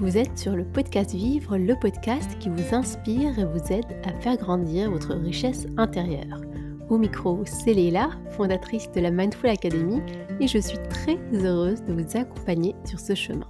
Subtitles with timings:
[0.00, 4.12] Vous êtes sur le podcast Vivre, le podcast qui vous inspire et vous aide à
[4.20, 6.40] faire grandir votre richesse intérieure.
[6.88, 10.00] Au micro, c'est Léla, fondatrice de la Mindful Academy,
[10.38, 13.48] et je suis très heureuse de vous accompagner sur ce chemin.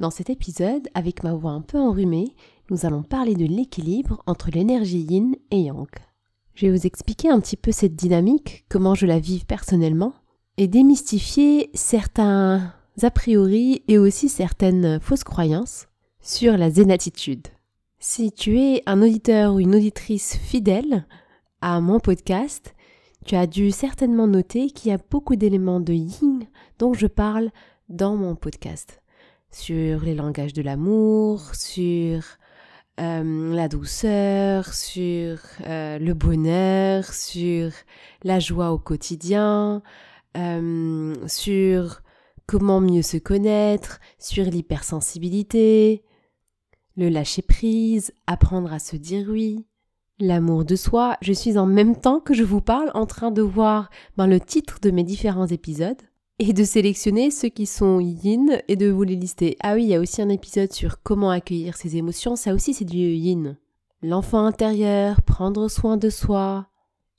[0.00, 2.34] Dans cet épisode, avec ma voix un peu enrhumée,
[2.70, 5.86] nous allons parler de l'équilibre entre l'énergie yin et yang.
[6.54, 10.12] Je vais vous expliquer un petit peu cette dynamique, comment je la vis personnellement,
[10.60, 15.88] et démystifier certains a priori et aussi certaines fausses croyances
[16.20, 17.48] sur la zénatitude.
[17.98, 21.06] Si tu es un auditeur ou une auditrice fidèle
[21.62, 22.74] à mon podcast,
[23.24, 26.46] tu as dû certainement noter qu'il y a beaucoup d'éléments de yin
[26.78, 27.48] dont je parle
[27.88, 29.00] dans mon podcast.
[29.50, 32.22] Sur les langages de l'amour, sur
[33.00, 37.72] euh, la douceur, sur euh, le bonheur, sur
[38.24, 39.80] la joie au quotidien,
[40.36, 42.02] euh, sur
[42.46, 46.02] comment mieux se connaître, sur l'hypersensibilité,
[46.96, 49.64] le lâcher prise, apprendre à se dire oui,
[50.18, 51.16] l'amour de soi.
[51.22, 54.40] Je suis en même temps que je vous parle en train de voir ben, le
[54.40, 56.00] titre de mes différents épisodes
[56.38, 59.56] et de sélectionner ceux qui sont yin et de vous les lister.
[59.62, 62.74] Ah oui, il y a aussi un épisode sur comment accueillir ses émotions, ça aussi
[62.74, 63.56] c'est du yin.
[64.02, 66.68] L'enfant intérieur, prendre soin de soi,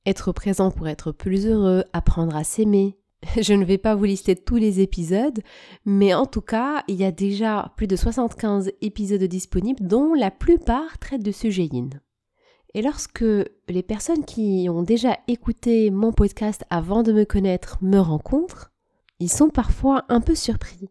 [0.08, 2.98] être présent pour être plus heureux, apprendre à s'aimer,
[3.42, 5.40] Je ne vais pas vous lister tous les épisodes,
[5.86, 10.32] mais en tout cas, il y a déjà plus de 75 épisodes disponibles dont la
[10.32, 12.02] plupart traitent de sujets yin.
[12.74, 13.26] Et lorsque
[13.68, 18.72] les personnes qui ont déjà écouté mon podcast avant de me connaître me rencontrent,
[19.20, 20.90] ils sont parfois un peu surpris,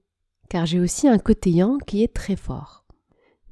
[0.48, 2.84] car j'ai aussi un côté yang qui est très fort.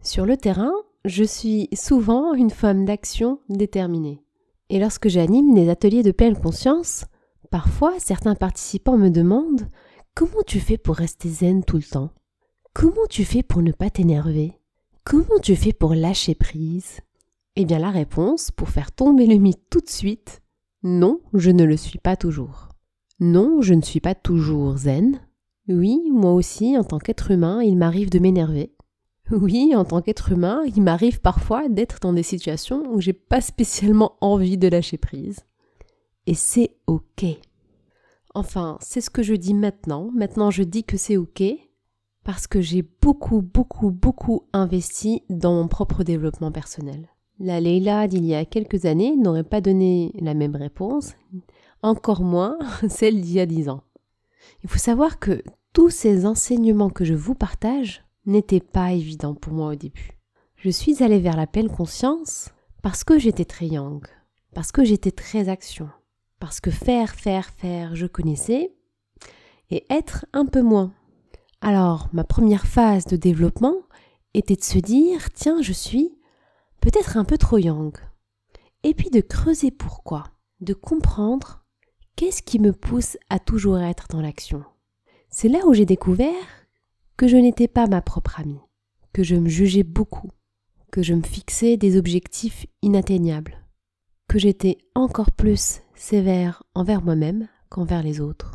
[0.02, 0.72] Sur le terrain,
[1.04, 4.22] je suis souvent une femme d'action déterminée.
[4.68, 7.06] Et lorsque j'anime des ateliers de pleine conscience,
[7.50, 9.68] Parfois, certains participants me demandent
[10.14, 12.10] Comment tu fais pour rester zen tout le temps?
[12.74, 14.52] Comment tu fais pour ne pas t'énerver?
[15.04, 17.00] Comment tu fais pour lâcher prise?
[17.56, 20.42] Eh bien, la réponse, pour faire tomber le mythe tout de suite,
[20.82, 22.68] non, je ne le suis pas toujours.
[23.18, 25.18] Non, je ne suis pas toujours zen.
[25.68, 28.74] Oui, moi aussi, en tant qu'être humain, il m'arrive de m'énerver.
[29.30, 33.40] Oui, en tant qu'être humain, il m'arrive parfois d'être dans des situations où j'ai pas
[33.40, 35.40] spécialement envie de lâcher prise
[36.28, 37.24] et c'est OK.
[38.34, 40.10] Enfin, c'est ce que je dis maintenant.
[40.14, 41.42] Maintenant, je dis que c'est OK
[42.22, 47.08] parce que j'ai beaucoup, beaucoup, beaucoup investi dans mon propre développement personnel.
[47.40, 51.14] La Leila d'il y a quelques années n'aurait pas donné la même réponse,
[51.80, 52.58] encore moins
[52.90, 53.82] celle d'il y a dix ans.
[54.62, 59.54] Il faut savoir que tous ces enseignements que je vous partage n'étaient pas évidents pour
[59.54, 60.18] moi au début.
[60.56, 62.50] Je suis allée vers la pleine conscience
[62.82, 64.06] parce que j'étais très yang,
[64.52, 65.88] parce que j'étais très action,
[66.38, 68.74] parce que faire, faire, faire, je connaissais,
[69.70, 70.92] et être un peu moins.
[71.60, 73.76] Alors, ma première phase de développement
[74.34, 76.16] était de se dire, tiens, je suis
[76.80, 77.96] peut-être un peu trop yang.
[78.84, 80.24] Et puis de creuser pourquoi,
[80.60, 81.64] de comprendre
[82.16, 84.64] qu'est-ce qui me pousse à toujours être dans l'action.
[85.30, 86.32] C'est là où j'ai découvert
[87.16, 88.60] que je n'étais pas ma propre amie,
[89.12, 90.30] que je me jugeais beaucoup,
[90.92, 93.58] que je me fixais des objectifs inatteignables,
[94.28, 98.54] que j'étais encore plus sévère envers moi-même qu'envers les autres,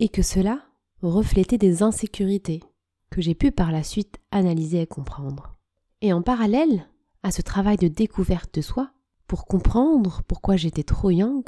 [0.00, 0.60] et que cela
[1.00, 2.62] reflétait des insécurités
[3.10, 5.56] que j'ai pu par la suite analyser et comprendre.
[6.02, 6.88] Et en parallèle
[7.22, 8.90] à ce travail de découverte de soi,
[9.28, 11.44] pour comprendre pourquoi j'étais trop yang,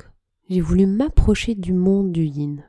[0.48, 2.64] j'ai voulu m'approcher du monde du yin.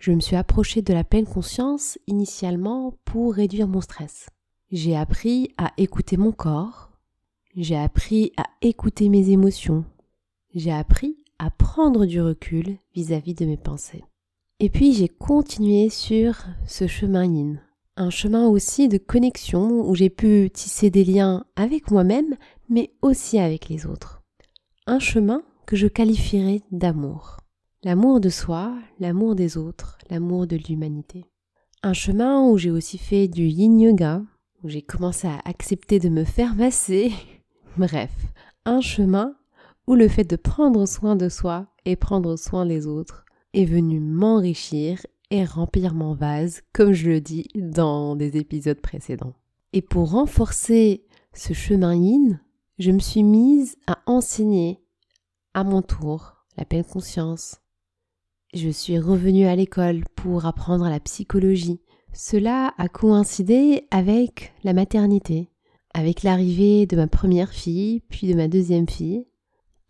[0.00, 4.28] Je me suis approchée de la pleine conscience initialement pour réduire mon stress.
[4.70, 6.90] J'ai appris à écouter mon corps,
[7.54, 9.84] j'ai appris à écouter mes émotions,
[10.54, 14.04] j'ai appris à prendre du recul vis-à-vis de mes pensées.
[14.60, 17.60] Et puis j'ai continué sur ce chemin yin,
[17.96, 22.36] un chemin aussi de connexion où j'ai pu tisser des liens avec moi-même,
[22.68, 24.22] mais aussi avec les autres.
[24.86, 27.38] Un chemin que je qualifierais d'amour.
[27.82, 31.26] L'amour de soi, l'amour des autres, l'amour de l'humanité.
[31.82, 34.22] Un chemin où j'ai aussi fait du yin yoga,
[34.62, 37.12] où j'ai commencé à accepter de me faire masser.
[37.76, 38.12] Bref,
[38.64, 39.34] un chemin
[39.86, 44.00] où le fait de prendre soin de soi et prendre soin des autres est venu
[44.00, 49.34] m'enrichir et remplir mon vase, comme je le dis dans des épisodes précédents.
[49.72, 52.40] Et pour renforcer ce chemin yin,
[52.78, 54.80] je me suis mise à enseigner
[55.54, 57.56] à mon tour la pleine conscience.
[58.54, 61.80] Je suis revenue à l'école pour apprendre la psychologie.
[62.12, 65.50] Cela a coïncidé avec la maternité,
[65.94, 69.26] avec l'arrivée de ma première fille, puis de ma deuxième fille,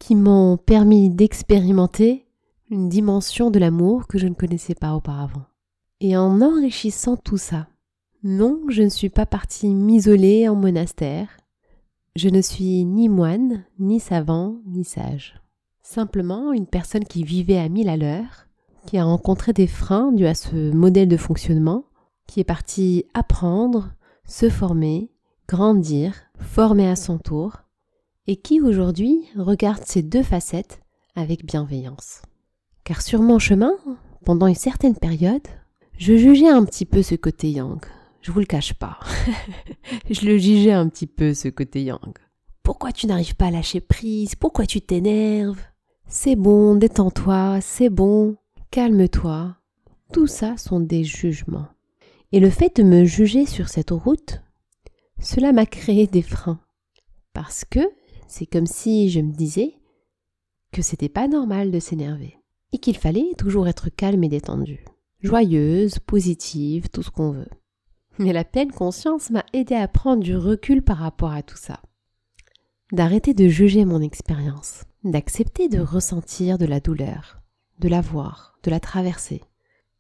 [0.02, 2.26] qui m'ont permis d'expérimenter
[2.70, 5.44] une dimension de l'amour que je ne connaissais pas auparavant.
[6.00, 7.68] Et en enrichissant tout ça,
[8.24, 11.28] non, je ne suis pas partie m'isoler en monastère.
[12.16, 15.40] Je ne suis ni moine, ni savant, ni sage.
[15.84, 18.48] Simplement une personne qui vivait à mille à l'heure,
[18.86, 21.84] qui a rencontré des freins dus à ce modèle de fonctionnement,
[22.26, 23.92] qui est partie apprendre,
[24.24, 25.12] se former,
[25.46, 27.62] grandir, former à son tour,
[28.26, 30.80] et qui aujourd'hui regarde ces deux facettes
[31.14, 32.22] avec bienveillance?
[32.84, 33.72] Car sur mon chemin,
[34.24, 35.46] pendant une certaine période,
[35.98, 37.80] je jugeais un petit peu ce côté yang.
[38.22, 38.98] Je vous le cache pas.
[40.10, 42.12] je le jugeais un petit peu ce côté yang.
[42.62, 44.34] Pourquoi tu n'arrives pas à lâcher prise?
[44.36, 45.60] Pourquoi tu t'énerves?
[46.06, 48.36] C'est bon, détends-toi, c'est bon,
[48.70, 49.56] calme-toi.
[50.12, 51.68] Tout ça sont des jugements.
[52.32, 54.42] Et le fait de me juger sur cette route,
[55.20, 56.60] cela m'a créé des freins.
[57.32, 57.80] Parce que
[58.32, 59.74] c'est comme si je me disais
[60.72, 62.38] que c'était pas normal de s'énerver
[62.72, 64.86] et qu'il fallait toujours être calme et détendu,
[65.20, 67.50] joyeuse, positive, tout ce qu'on veut.
[68.18, 71.82] Mais la pleine conscience m'a aidé à prendre du recul par rapport à tout ça,
[72.90, 77.42] d'arrêter de juger mon expérience, d'accepter de ressentir de la douleur,
[77.80, 79.42] de la voir, de la traverser,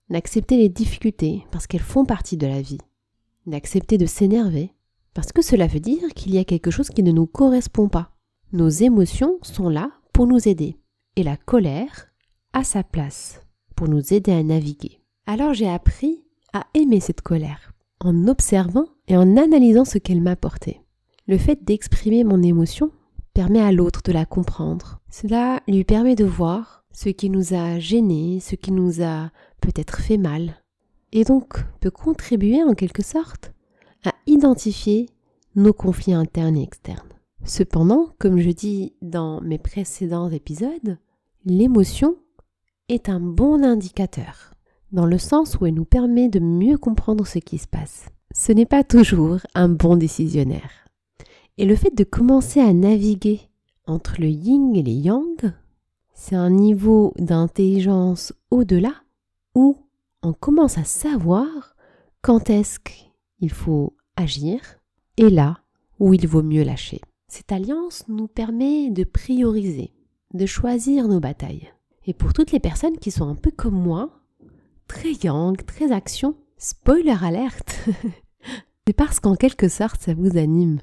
[0.08, 2.80] d'accepter les difficultés parce qu'elles font partie de la vie,
[3.44, 4.72] d'accepter de s'énerver
[5.12, 8.11] parce que cela veut dire qu'il y a quelque chose qui ne nous correspond pas,
[8.52, 10.76] nos émotions sont là pour nous aider
[11.16, 12.08] et la colère
[12.52, 13.40] a sa place
[13.76, 15.00] pour nous aider à naviguer.
[15.26, 16.22] Alors j'ai appris
[16.52, 20.82] à aimer cette colère en observant et en analysant ce qu'elle m'apportait.
[21.26, 22.90] Le fait d'exprimer mon émotion
[23.32, 25.00] permet à l'autre de la comprendre.
[25.10, 30.00] Cela lui permet de voir ce qui nous a gênés, ce qui nous a peut-être
[30.00, 30.62] fait mal,
[31.12, 33.52] et donc peut contribuer en quelque sorte
[34.04, 35.08] à identifier
[35.54, 37.11] nos conflits internes et externes.
[37.44, 40.98] Cependant, comme je dis dans mes précédents épisodes,
[41.44, 42.16] l'émotion
[42.88, 44.54] est un bon indicateur,
[44.92, 48.06] dans le sens où elle nous permet de mieux comprendre ce qui se passe.
[48.32, 50.70] Ce n'est pas toujours un bon décisionnaire.
[51.58, 53.40] Et le fait de commencer à naviguer
[53.86, 55.52] entre le yin et le yang,
[56.14, 58.94] c'est un niveau d'intelligence au-delà
[59.56, 59.76] où
[60.22, 61.74] on commence à savoir
[62.20, 64.60] quand est-ce qu'il faut agir
[65.16, 65.58] et là
[65.98, 67.00] où il vaut mieux lâcher.
[67.34, 69.94] Cette alliance nous permet de prioriser,
[70.34, 71.72] de choisir nos batailles.
[72.04, 74.10] Et pour toutes les personnes qui sont un peu comme moi,
[74.86, 77.88] très yang, très action, spoiler alerte,
[78.86, 80.80] c'est parce qu'en quelque sorte ça vous anime,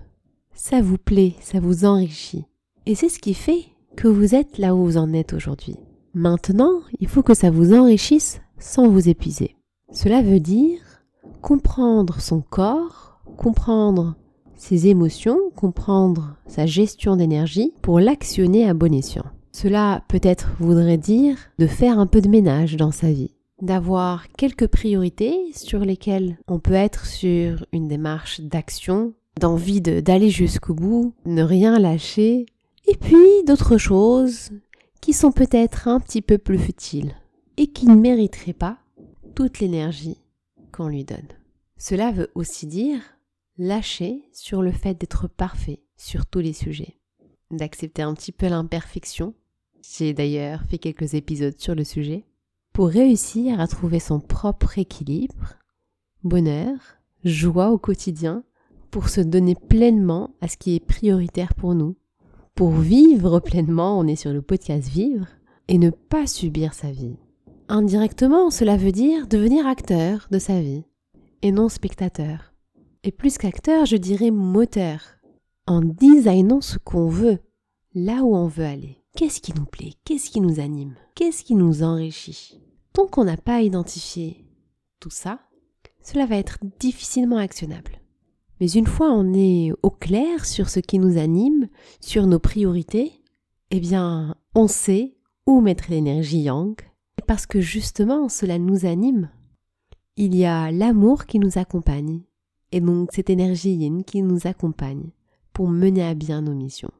[0.51, 2.46] ça vous plaît, ça vous enrichit.
[2.88, 5.75] Et c'est ce qui fait que vous êtes là où vous en êtes aujourd'hui.
[6.16, 9.56] Maintenant, il faut que ça vous enrichisse sans vous épuiser.
[9.92, 10.81] Cela veut dire
[11.44, 14.16] comprendre son corps, comprendre
[14.59, 19.25] ses émotions, comprendre sa gestion d'énergie pour l'actionner à bon escient.
[19.53, 24.67] Cela peut-être voudrait dire de faire un peu de ménage dans sa vie, d'avoir quelques
[24.67, 31.41] priorités sur lesquelles on peut être sur une démarche d'action, d'envie d'aller jusqu'au bout, ne
[31.41, 32.45] rien lâcher,
[32.85, 34.50] et puis d'autres choses
[35.01, 37.15] qui sont peut-être un petit peu plus futiles
[37.56, 38.77] et qui ne mériteraient pas
[39.35, 40.17] toute l'énergie
[40.73, 41.17] qu'on lui donne.
[41.77, 43.00] Cela veut aussi dire
[43.59, 46.97] lâcher sur le fait d'être parfait sur tous les sujets,
[47.51, 49.35] d'accepter un petit peu l'imperfection.
[49.83, 52.25] J'ai d'ailleurs fait quelques épisodes sur le sujet,
[52.71, 55.56] pour réussir à trouver son propre équilibre,
[56.23, 56.78] bonheur,
[57.25, 58.44] joie au quotidien,
[58.92, 61.97] pour se donner pleinement à ce qui est prioritaire pour nous,
[62.56, 65.28] pour vivre pleinement, on est sur le podcast Vivre,
[65.68, 67.18] et ne pas subir sa vie.
[67.68, 70.85] Indirectement, cela veut dire devenir acteur de sa vie,
[71.42, 72.48] et non spectateur.
[73.03, 75.01] Et plus qu'acteur, je dirais moteur.
[75.68, 77.39] En designant ce qu'on veut,
[77.94, 78.97] là où on veut aller.
[79.15, 79.94] Qu'est-ce qui nous plaît?
[80.03, 80.95] Qu'est-ce qui nous anime?
[81.15, 82.61] Qu'est-ce qui nous enrichit?
[82.94, 84.45] Tant qu'on n'a pas identifié
[84.99, 85.39] tout ça,
[86.01, 88.01] cela va être difficilement actionnable.
[88.59, 91.69] Mais une fois on est au clair sur ce qui nous anime,
[92.01, 93.13] sur nos priorités,
[93.71, 95.15] eh bien, on sait
[95.45, 96.75] où mettre l'énergie yang.
[97.18, 99.29] Et parce que justement cela nous anime,
[100.18, 102.23] il y a l'amour qui nous accompagne,
[102.71, 105.11] et donc cette énergie yin qui nous accompagne
[105.54, 106.92] pour mener à bien nos missions.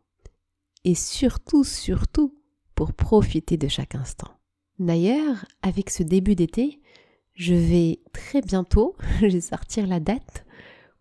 [0.84, 2.36] Et surtout, surtout,
[2.76, 4.30] pour profiter de chaque instant.
[4.80, 6.80] D'ailleurs, avec ce début d'été,
[7.34, 8.96] je vais très bientôt,
[9.42, 10.46] sortir la date,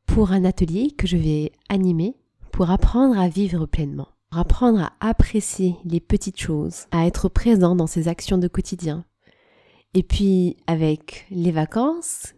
[0.07, 2.17] pour un atelier que je vais animer
[2.51, 7.77] pour apprendre à vivre pleinement, pour apprendre à apprécier les petites choses, à être présent
[7.77, 9.05] dans ses actions de quotidien.
[9.95, 12.35] Et puis, avec les vacances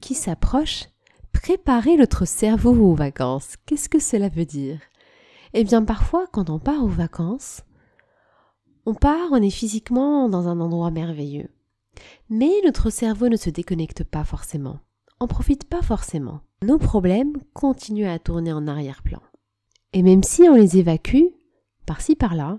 [0.00, 0.86] qui s'approchent,
[1.40, 3.54] préparer notre cerveau aux vacances.
[3.64, 4.80] Qu'est-ce que cela veut dire?
[5.54, 7.62] Eh bien parfois quand on part aux vacances,
[8.86, 11.48] on part, on est physiquement dans un endroit merveilleux.
[12.28, 14.80] Mais notre cerveau ne se déconnecte pas forcément,
[15.20, 16.40] on profite pas forcément.
[16.62, 19.22] Nos problèmes continuent à tourner en arrière-plan.
[19.92, 21.26] Et même si on les évacue,
[21.86, 22.58] par-ci par-là,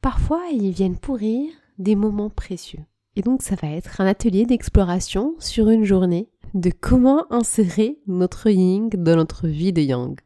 [0.00, 2.84] parfois ils viennent pourrir des moments précieux.
[3.14, 8.48] Et donc ça va être un atelier d'exploration sur une journée de comment insérer notre
[8.50, 10.18] yin dans notre vie de yang.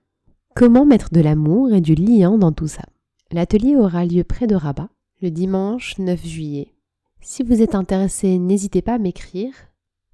[0.55, 2.83] Comment mettre de l'amour et du lien dans tout ça?
[3.31, 4.89] L'atelier aura lieu près de Rabat
[5.23, 6.75] le dimanche 9 juillet.
[7.21, 9.55] Si vous êtes intéressé, n'hésitez pas à m'écrire.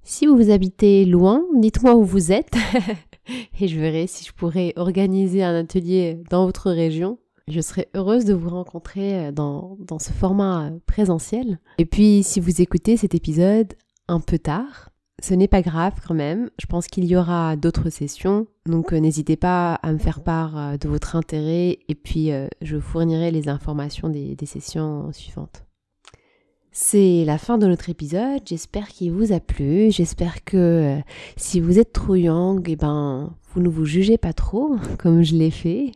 [0.03, 2.55] Si vous habitez loin, dites-moi où vous êtes
[3.59, 7.17] et je verrai si je pourrais organiser un atelier dans votre région.
[7.47, 11.59] Je serais heureuse de vous rencontrer euh, dans, dans ce format euh, présentiel.
[11.79, 13.73] Et puis, si vous écoutez cet épisode
[14.07, 14.88] un peu tard,
[15.21, 16.49] ce n'est pas grave quand même.
[16.59, 18.47] Je pense qu'il y aura d'autres sessions.
[18.65, 22.81] Donc, euh, n'hésitez pas à me faire part de votre intérêt et puis je vous
[22.81, 25.63] fournirai les informations des, sessions suivantes.
[26.71, 30.99] C'est la fin de notre épisode, j'espère qu'il vous a plu, j'espère que
[31.35, 35.35] si vous êtes trop young, eh ben, vous ne vous jugez pas trop, comme je
[35.35, 35.91] l'ai fait.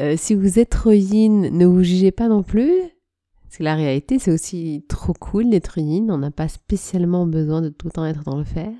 [0.00, 2.72] Euh, si vous êtes trop yin, ne vous jugez pas non plus.
[3.48, 6.10] Parce que la réalité, c'est aussi trop cool d'être yin.
[6.10, 8.70] On n'a pas spécialement besoin de tout le temps être dans le fer.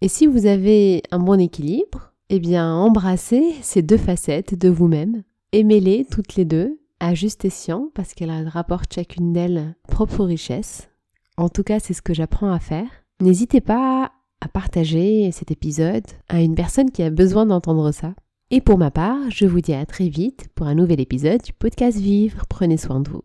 [0.00, 5.22] Et si vous avez un bon équilibre, eh bien, embrassez ces deux facettes de vous-même.
[5.52, 10.88] Aimez-les toutes les deux, à juste escient, parce qu'elles rapportent chacune d'elles propre richesse.
[11.36, 12.88] En tout cas, c'est ce que j'apprends à faire.
[13.20, 18.12] N'hésitez pas à partager cet épisode à une personne qui a besoin d'entendre ça.
[18.50, 21.52] Et pour ma part, je vous dis à très vite pour un nouvel épisode du
[21.52, 22.44] podcast Vivre.
[22.48, 23.22] Prenez soin de vous.